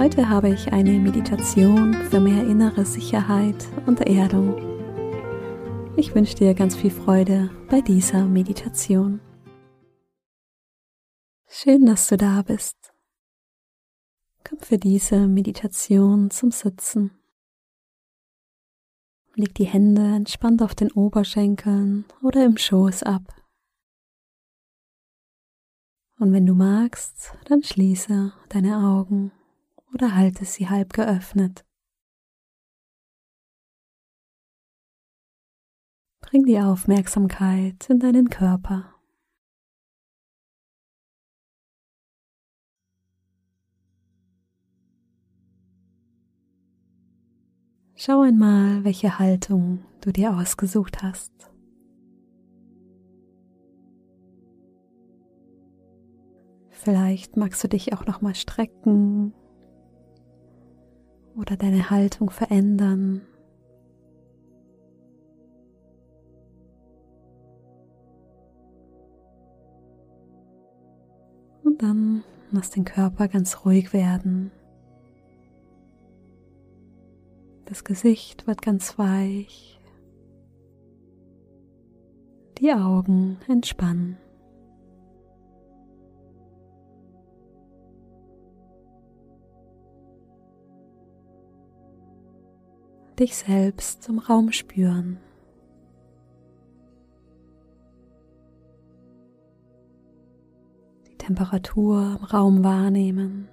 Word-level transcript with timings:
Heute 0.00 0.30
habe 0.30 0.48
ich 0.48 0.72
eine 0.72 0.92
Meditation 0.92 1.92
für 1.92 2.20
mehr 2.20 2.46
innere 2.46 2.86
Sicherheit 2.86 3.68
und 3.84 4.00
Erdung. 4.00 4.56
Ich 5.94 6.14
wünsche 6.14 6.36
dir 6.36 6.54
ganz 6.54 6.74
viel 6.74 6.90
Freude 6.90 7.50
bei 7.68 7.82
dieser 7.82 8.24
Meditation. 8.24 9.20
Schön, 11.48 11.84
dass 11.84 12.08
du 12.08 12.16
da 12.16 12.40
bist. 12.40 12.94
Komm 14.42 14.60
für 14.60 14.78
diese 14.78 15.28
Meditation 15.28 16.30
zum 16.30 16.50
Sitzen. 16.50 17.10
Leg 19.34 19.54
die 19.54 19.66
Hände 19.66 20.00
entspannt 20.16 20.62
auf 20.62 20.74
den 20.74 20.90
Oberschenkeln 20.92 22.06
oder 22.22 22.46
im 22.46 22.56
Schoß 22.56 23.02
ab. 23.02 23.34
Und 26.18 26.32
wenn 26.32 26.46
du 26.46 26.54
magst, 26.54 27.34
dann 27.44 27.62
schließe 27.62 28.32
deine 28.48 28.78
Augen 28.78 29.32
oder 29.92 30.14
halte 30.14 30.44
sie 30.44 30.68
halb 30.68 30.92
geöffnet. 30.92 31.64
Bring 36.20 36.44
die 36.44 36.60
Aufmerksamkeit 36.60 37.90
in 37.90 37.98
deinen 37.98 38.30
Körper. 38.30 38.94
Schau 47.96 48.22
einmal, 48.22 48.84
welche 48.84 49.18
Haltung 49.18 49.84
du 50.00 50.10
dir 50.10 50.34
ausgesucht 50.34 51.02
hast. 51.02 51.32
Vielleicht 56.70 57.36
magst 57.36 57.62
du 57.62 57.68
dich 57.68 57.92
auch 57.92 58.06
noch 58.06 58.22
mal 58.22 58.34
strecken 58.34 59.34
oder 61.40 61.56
deine 61.56 61.90
Haltung 61.90 62.30
verändern. 62.30 63.22
Und 71.64 71.82
dann 71.82 72.22
lass 72.50 72.70
den 72.70 72.84
Körper 72.84 73.28
ganz 73.28 73.64
ruhig 73.64 73.92
werden. 73.92 74.50
Das 77.64 77.84
Gesicht 77.84 78.46
wird 78.46 78.60
ganz 78.62 78.98
weich. 78.98 79.80
Die 82.58 82.72
Augen 82.72 83.38
entspannen. 83.48 84.18
Dich 93.20 93.36
selbst 93.36 94.08
im 94.08 94.18
Raum 94.18 94.50
spüren. 94.50 95.18
Die 101.06 101.16
Temperatur 101.18 102.16
im 102.18 102.24
Raum 102.24 102.64
wahrnehmen. 102.64 103.48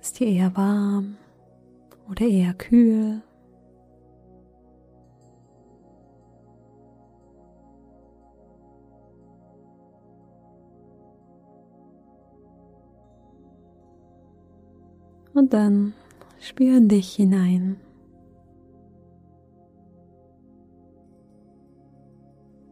Ist 0.00 0.20
die 0.20 0.36
eher 0.36 0.54
warm 0.56 1.16
oder 2.08 2.26
eher 2.26 2.52
kühl? 2.52 3.22
Und 15.32 15.52
dann 15.52 15.94
Spür 16.40 16.78
in 16.78 16.88
dich 16.88 17.14
hinein. 17.14 17.76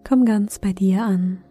Komm 0.08 0.24
ganz 0.24 0.58
bei 0.60 0.72
dir 0.72 1.02
an. 1.04 1.42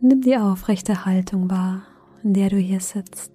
Nimm 0.00 0.20
die 0.20 0.36
aufrechte 0.36 1.04
Haltung 1.04 1.50
wahr, 1.50 1.82
in 2.22 2.34
der 2.34 2.50
du 2.50 2.56
hier 2.56 2.80
sitzt. 2.80 3.32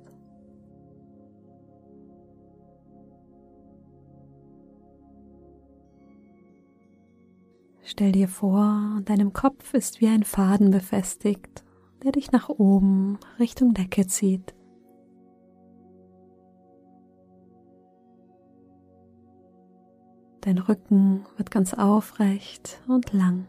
Stell 7.81 8.11
dir 8.11 8.27
vor, 8.27 9.01
deinem 9.03 9.33
Kopf 9.33 9.73
ist 9.73 9.99
wie 9.99 10.07
ein 10.07 10.23
Faden 10.23 10.71
befestigt, 10.71 11.65
der 12.03 12.11
dich 12.13 12.31
nach 12.31 12.47
oben 12.47 13.17
Richtung 13.39 13.73
Decke 13.73 14.07
zieht. 14.07 14.53
Dein 20.41 20.57
Rücken 20.57 21.25
wird 21.35 21.51
ganz 21.51 21.73
aufrecht 21.73 22.81
und 22.87 23.11
lang. 23.11 23.45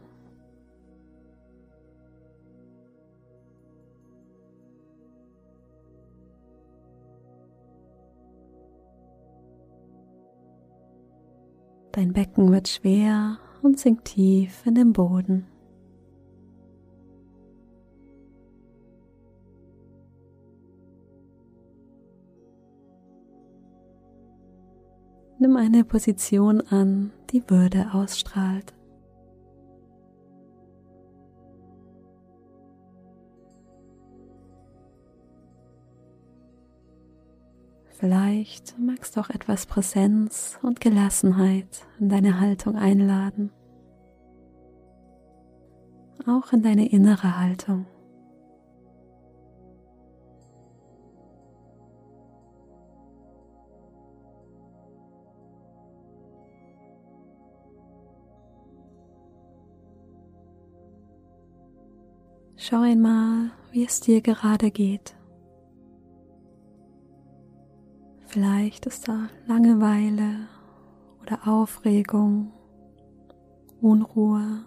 Dein 11.93 12.13
Becken 12.13 12.51
wird 12.51 12.67
schwer 12.69 13.37
und 13.61 13.79
sinkt 13.79 14.05
tief 14.05 14.65
in 14.65 14.75
den 14.75 14.93
Boden. 14.93 15.50
Nimm 25.41 25.57
eine 25.57 25.83
Position 25.83 26.61
an, 26.61 27.11
die 27.31 27.41
Würde 27.49 27.95
ausstrahlt. 27.95 28.75
Vielleicht 37.87 38.77
magst 38.77 39.17
du 39.17 39.21
auch 39.21 39.31
etwas 39.31 39.65
Präsenz 39.65 40.59
und 40.61 40.79
Gelassenheit 40.79 41.87
in 41.99 42.09
deine 42.09 42.39
Haltung 42.39 42.75
einladen, 42.75 43.49
auch 46.27 46.53
in 46.53 46.61
deine 46.61 46.87
innere 46.87 47.39
Haltung. 47.39 47.87
Schau 62.63 62.81
einmal, 62.81 63.49
wie 63.71 63.83
es 63.83 64.01
dir 64.01 64.21
gerade 64.21 64.69
geht. 64.69 65.15
Vielleicht 68.27 68.85
ist 68.85 69.07
da 69.07 69.29
Langeweile 69.47 70.47
oder 71.23 71.47
Aufregung, 71.47 72.53
Unruhe. 73.81 74.63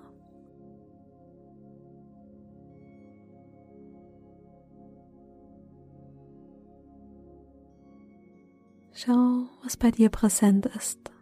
Schau, 8.92 9.44
was 9.62 9.76
bei 9.76 9.92
dir 9.92 10.08
präsent 10.08 10.66
ist. 10.66 11.13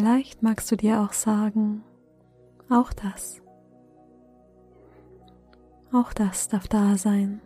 Vielleicht 0.00 0.42
magst 0.42 0.72
du 0.72 0.76
dir 0.76 1.02
auch 1.02 1.12
sagen, 1.12 1.84
auch 2.70 2.90
das. 2.94 3.42
Auch 5.92 6.14
das 6.14 6.48
darf 6.48 6.68
da 6.68 6.96
sein. 6.96 7.42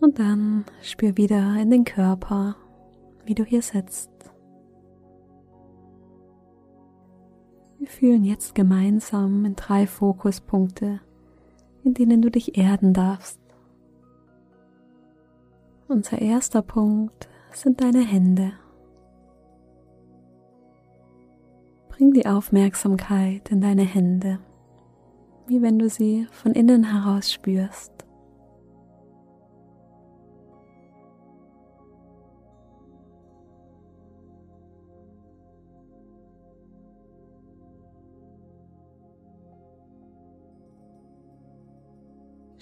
Und 0.00 0.18
dann 0.18 0.64
spür 0.82 1.16
wieder 1.16 1.54
in 1.60 1.70
den 1.70 1.84
Körper, 1.84 2.56
wie 3.24 3.36
du 3.36 3.44
hier 3.44 3.62
sitzt. 3.62 4.10
Wir 7.86 7.92
fühlen 7.92 8.24
jetzt 8.24 8.56
gemeinsam 8.56 9.44
in 9.44 9.54
drei 9.54 9.86
Fokuspunkte, 9.86 10.98
in 11.84 11.94
denen 11.94 12.20
du 12.20 12.32
dich 12.32 12.58
erden 12.58 12.92
darfst. 12.92 13.38
Unser 15.86 16.20
erster 16.20 16.62
Punkt 16.62 17.28
sind 17.52 17.80
deine 17.80 18.04
Hände. 18.04 18.54
Bring 21.88 22.12
die 22.12 22.26
Aufmerksamkeit 22.26 23.50
in 23.50 23.60
deine 23.60 23.84
Hände, 23.84 24.40
wie 25.46 25.62
wenn 25.62 25.78
du 25.78 25.88
sie 25.88 26.26
von 26.32 26.54
innen 26.54 26.82
heraus 26.82 27.32
spürst. 27.32 27.95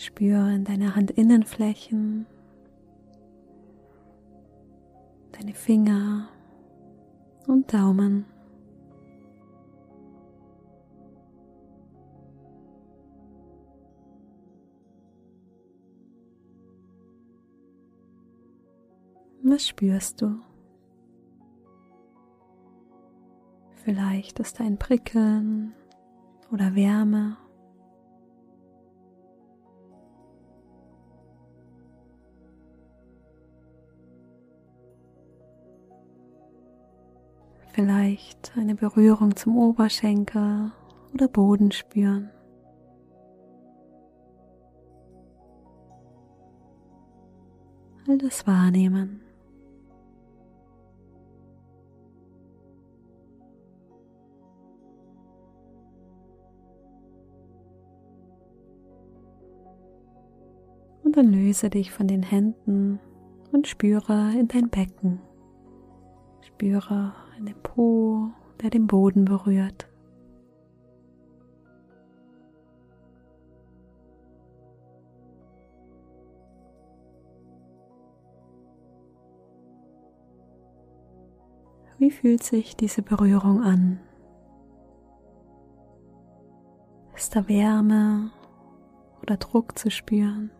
Spür 0.04 0.48
in 0.50 0.64
deine 0.64 0.94
Handinnenflächen, 0.94 2.26
deine 5.32 5.54
Finger 5.54 6.28
und 7.46 7.72
Daumen. 7.72 8.26
Was 19.42 19.68
spürst 19.68 20.20
du? 20.20 20.38
Vielleicht 23.84 24.38
ist 24.38 24.60
ein 24.60 24.78
Prickeln 24.78 25.72
oder 26.52 26.74
Wärme. 26.74 27.38
Vielleicht 37.74 38.52
eine 38.56 38.76
Berührung 38.76 39.34
zum 39.34 39.58
Oberschenkel 39.58 40.70
oder 41.12 41.26
Boden 41.26 41.72
spüren. 41.72 42.30
All 48.06 48.16
das 48.18 48.46
wahrnehmen. 48.46 49.20
Und 61.02 61.16
dann 61.16 61.32
löse 61.32 61.70
dich 61.70 61.90
von 61.90 62.06
den 62.06 62.22
Händen 62.22 63.00
und 63.50 63.66
spüre 63.66 64.30
in 64.38 64.46
dein 64.46 64.70
Becken. 64.70 65.18
Spüre 66.54 67.12
in 67.36 67.46
den 67.46 67.60
Po, 67.64 68.28
der 68.62 68.70
den 68.70 68.86
Boden 68.86 69.24
berührt. 69.24 69.88
Wie 81.98 82.12
fühlt 82.12 82.44
sich 82.44 82.76
diese 82.76 83.02
Berührung 83.02 83.60
an? 83.60 83.98
Ist 87.16 87.34
da 87.34 87.48
Wärme 87.48 88.30
oder 89.20 89.38
Druck 89.38 89.76
zu 89.76 89.90
spüren? 89.90 90.52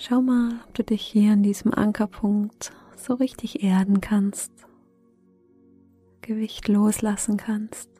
Schau 0.00 0.20
mal, 0.22 0.52
ob 0.64 0.74
du 0.74 0.84
dich 0.84 1.02
hier 1.02 1.32
an 1.32 1.42
diesem 1.42 1.74
Ankerpunkt 1.74 2.70
so 2.94 3.14
richtig 3.14 3.64
erden 3.64 4.00
kannst, 4.00 4.52
Gewicht 6.20 6.68
loslassen 6.68 7.36
kannst. 7.36 7.90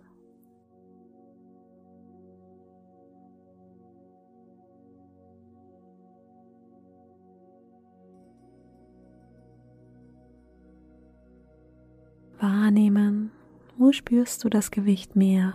Wahrnehmen, 12.39 13.33
wo 13.77 13.91
spürst 13.91 14.45
du 14.45 14.49
das 14.49 14.71
Gewicht 14.71 15.17
mehr? 15.17 15.55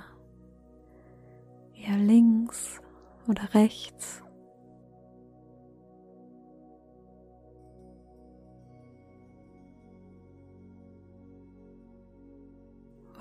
Eher 1.73 1.97
links 1.97 2.81
oder 3.29 3.53
rechts? 3.53 4.23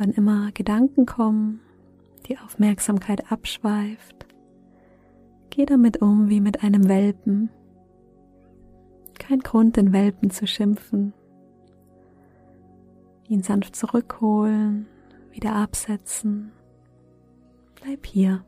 Wann 0.03 0.11
immer 0.11 0.51
Gedanken 0.51 1.07
kommen, 1.07 1.61
die 2.27 2.37
Aufmerksamkeit 2.37 3.31
abschweift, 3.31 4.27
geh 5.51 5.65
damit 5.65 6.03
um 6.03 6.29
wie 6.29 6.41
mit 6.41 6.65
einem 6.65 6.89
Welpen. 6.89 7.51
Kein 9.17 9.39
Grund, 9.39 9.77
den 9.77 9.93
Welpen 9.93 10.31
zu 10.31 10.49
schimpfen. 10.49 11.13
Ihn 13.29 13.45
sanft 13.45 13.77
zurückholen, 13.77 14.89
wieder 15.31 15.55
absetzen. 15.55 16.51
Bleib 17.77 18.05
hier. 18.05 18.45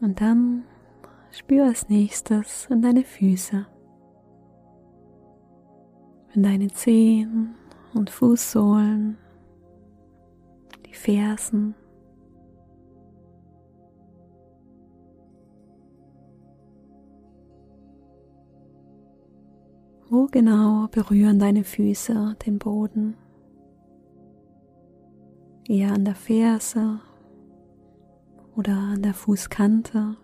Und 0.00 0.20
dann 0.20 0.64
spür 1.30 1.66
als 1.66 1.88
nächstes 1.88 2.66
in 2.70 2.80
deine 2.80 3.04
Füße, 3.04 3.66
in 6.34 6.42
deine 6.42 6.68
Zehen 6.68 7.54
und 7.94 8.08
Fußsohlen, 8.08 9.18
die 10.86 10.94
Fersen. 10.94 11.74
Wo 20.08 20.26
genau 20.26 20.88
berühren 20.88 21.38
deine 21.38 21.62
Füße 21.62 22.36
den 22.44 22.58
Boden? 22.58 23.16
Eher 25.68 25.92
an 25.92 26.04
der 26.04 26.16
Ferse 26.16 27.00
oder 28.56 28.72
an 28.72 29.02
der 29.02 29.14
Fußkante. 29.14 30.16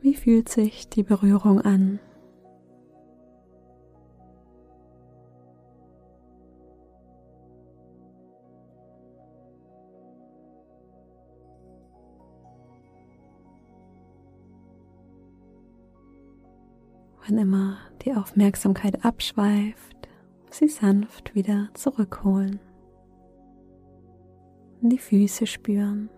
Wie 0.00 0.14
fühlt 0.14 0.48
sich 0.48 0.88
die 0.88 1.02
Berührung 1.02 1.60
an? 1.60 1.98
Immer 17.38 17.76
die 18.02 18.14
Aufmerksamkeit 18.14 19.04
abschweift, 19.04 20.08
sie 20.50 20.66
sanft 20.66 21.36
wieder 21.36 21.68
zurückholen. 21.72 22.58
die 24.80 24.98
Füße 24.98 25.46
spüren. 25.46 26.10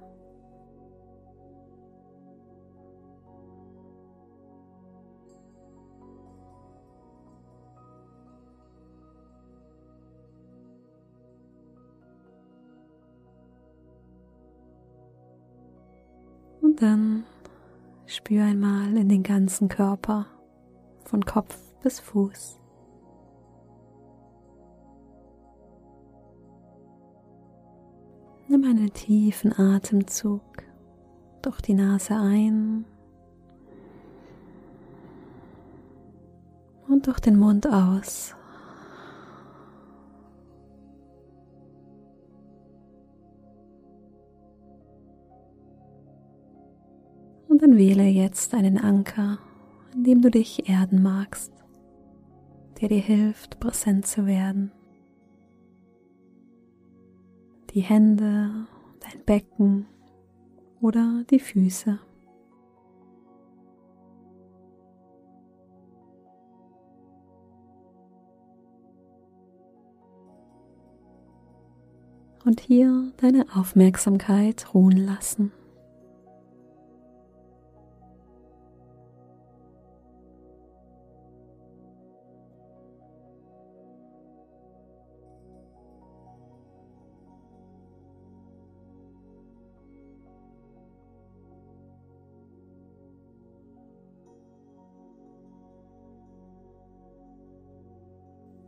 Und 16.63 16.81
dann 16.81 17.25
spür 18.07 18.45
einmal 18.45 18.97
in 18.97 19.11
den 19.11 19.23
ganzen 19.23 19.69
Körper, 19.69 20.27
von 21.11 21.25
Kopf 21.25 21.59
bis 21.83 21.99
Fuß. 21.99 22.61
Nimm 28.47 28.63
einen 28.65 28.93
tiefen 28.93 29.53
Atemzug 29.53 30.43
durch 31.43 31.61
die 31.63 31.75
Nase 31.75 32.15
ein 32.15 32.85
und 36.87 37.09
durch 37.09 37.19
den 37.19 37.39
Mund 37.39 37.67
aus. 37.67 38.37
Und 47.49 47.63
dann 47.63 47.77
wähle 47.77 48.05
jetzt 48.05 48.55
einen 48.55 48.79
Anker, 48.79 49.39
an 49.93 50.05
dem 50.05 50.23
du 50.23 50.31
dich 50.31 50.69
erden 50.69 51.03
magst, 51.03 51.53
der 52.81 52.89
dir 52.89 53.01
hilft, 53.01 53.61
präsent 53.61 54.07
zu 54.07 54.27
werden 54.27 54.73
die 57.75 57.81
Hände, 57.81 58.67
dein 59.01 59.25
Becken 59.25 59.87
oder 60.81 61.25
die 61.31 61.39
Füße. 61.39 61.99
Und 72.45 72.61
hier 72.61 73.13
deine 73.19 73.47
Aufmerksamkeit 73.55 74.75
ruhen 74.75 74.97
lassen. 74.97 75.53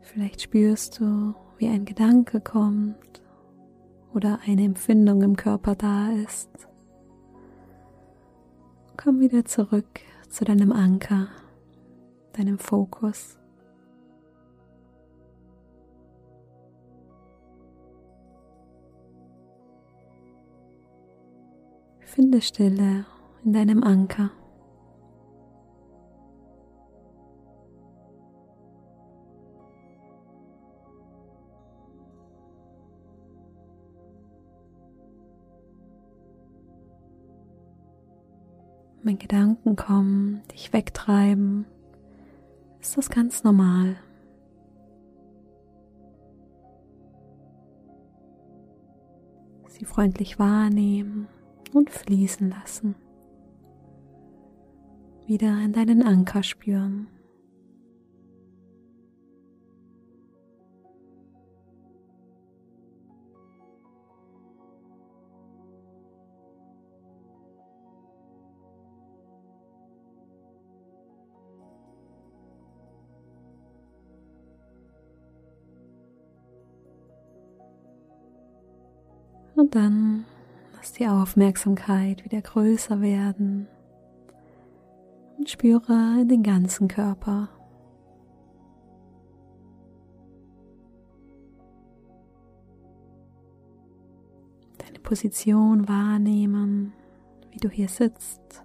Vielleicht 0.03 0.41
spürst 0.41 0.99
du, 0.99 1.33
wie 1.57 1.67
ein 1.67 1.85
Gedanke 1.85 2.41
kommt 2.41 3.23
oder 4.13 4.39
eine 4.45 4.63
Empfindung 4.63 5.21
im 5.21 5.35
Körper 5.35 5.75
da 5.75 6.11
ist. 6.11 6.49
Komm 8.97 9.21
wieder 9.21 9.45
zurück 9.45 10.01
zu 10.29 10.45
deinem 10.45 10.71
Anker, 10.71 11.29
deinem 12.33 12.59
Fokus. 12.59 13.39
Finde 22.01 22.41
Stille 22.41 23.05
in 23.43 23.53
deinem 23.53 23.83
Anker. 23.83 24.29
Wenn 39.03 39.19
Gedanken 39.19 39.75
kommen, 39.75 40.41
dich 40.53 40.73
wegtreiben, 40.73 41.65
ist 42.79 42.97
das 42.97 43.09
ganz 43.09 43.43
normal. 43.43 43.97
Sie 49.67 49.85
freundlich 49.85 50.39
wahrnehmen 50.39 51.27
und 51.73 51.89
fließen 51.89 52.49
lassen. 52.49 52.95
Wieder 55.25 55.59
in 55.59 55.73
deinen 55.73 56.03
Anker 56.03 56.43
spüren. 56.43 57.07
Und 79.55 79.75
dann 79.75 80.25
lass 80.75 80.93
die 80.93 81.07
Aufmerksamkeit 81.07 82.25
wieder 82.25 82.41
größer 82.41 83.01
werden 83.01 83.67
und 85.37 85.49
spüre 85.49 86.21
in 86.21 86.27
den 86.27 86.43
ganzen 86.43 86.87
Körper. 86.87 87.49
Deine 94.79 94.99
Position 94.99 95.87
wahrnehmen, 95.87 96.93
wie 97.51 97.57
du 97.59 97.69
hier 97.69 97.89
sitzt. 97.89 98.63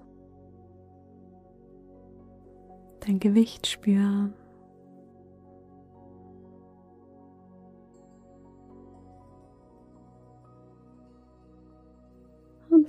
Dein 3.01 3.21
Gewicht 3.21 3.67
spüren. 3.67 4.35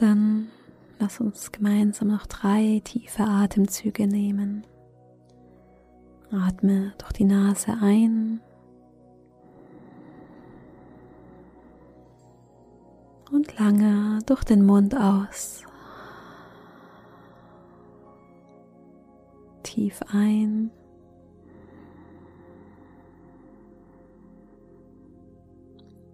Dann 0.02 0.48
lass 0.98 1.20
uns 1.20 1.52
gemeinsam 1.52 2.08
noch 2.08 2.26
drei 2.26 2.82
tiefe 2.84 3.24
Atemzüge 3.24 4.08
nehmen. 4.08 4.66
Atme 6.32 6.94
durch 6.98 7.12
die 7.14 7.26
Nase 7.26 7.76
ein 7.82 8.40
und 13.32 13.58
lange 13.60 14.20
durch 14.26 14.44
den 14.44 14.66
Mund 14.66 14.96
aus. 14.96 15.64
Tief 19.64 20.00
ein. 20.12 20.72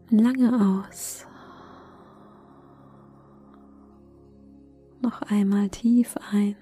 Lange 0.09 0.85
aus. 0.87 1.27
Noch 5.15 5.29
einmal 5.29 5.69
tief 5.69 6.15
ein. 6.31 6.55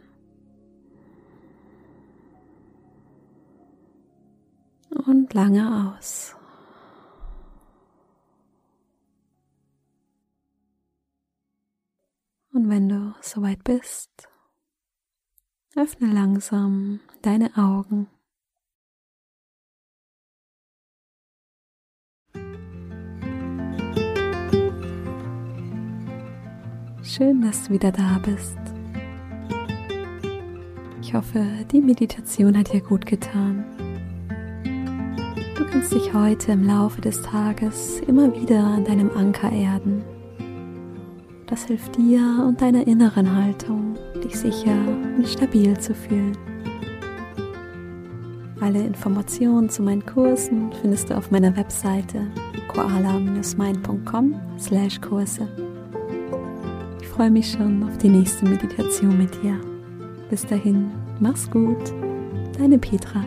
Und 4.89 5.33
lange 5.33 5.97
aus. 5.97 6.35
Und 12.53 12.69
wenn 12.69 12.87
du 12.87 13.15
soweit 13.21 13.63
bist, 13.63 14.29
öffne 15.75 16.13
langsam 16.13 16.99
deine 17.23 17.57
Augen. 17.57 18.07
Schön, 27.15 27.43
dass 27.43 27.67
du 27.67 27.73
wieder 27.73 27.91
da 27.91 28.19
bist. 28.25 28.57
Ich 30.99 31.13
hoffe, 31.13 31.45
die 31.71 31.79
Meditation 31.79 32.57
hat 32.57 32.73
dir 32.73 32.81
gut 32.81 33.05
getan. 33.05 33.63
Du 35.55 35.63
kannst 35.69 35.93
dich 35.93 36.11
heute 36.11 36.53
im 36.53 36.65
Laufe 36.65 37.01
des 37.01 37.21
Tages 37.21 37.99
immer 38.07 38.33
wieder 38.33 38.63
an 38.63 38.85
deinem 38.85 39.11
Anker 39.15 39.51
erden. 39.51 40.03
Das 41.45 41.65
hilft 41.65 41.97
dir 41.97 42.43
und 42.47 42.59
deiner 42.59 42.87
inneren 42.87 43.35
Haltung, 43.35 43.93
dich 44.23 44.35
sicher 44.35 44.75
und 45.15 45.27
stabil 45.27 45.77
zu 45.77 45.93
fühlen. 45.93 46.35
Alle 48.59 48.83
Informationen 48.83 49.69
zu 49.69 49.83
meinen 49.83 50.03
Kursen 50.03 50.71
findest 50.81 51.11
du 51.11 51.17
auf 51.17 51.29
meiner 51.29 51.55
Webseite 51.55 52.25
koala-mind.com/Kurse. 52.69 55.62
Ich 57.13 57.17
freue 57.17 57.29
mich 57.29 57.51
schon 57.51 57.83
auf 57.83 57.95
die 57.99 58.09
nächste 58.09 58.43
Meditation 58.43 59.15
mit 59.15 59.29
dir. 59.43 59.61
Bis 60.31 60.47
dahin, 60.47 60.89
mach's 61.19 61.47
gut, 61.47 61.93
deine 62.57 62.79
Petra. 62.79 63.23